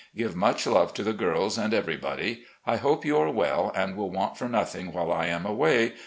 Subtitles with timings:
[0.17, 2.41] Give much love to the girls and every body.
[2.65, 5.93] I hope you are well and will want for nothing while I am away.